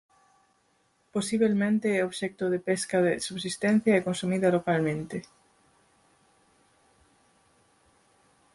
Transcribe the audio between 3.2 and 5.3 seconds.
subsistencia e consumida localmente.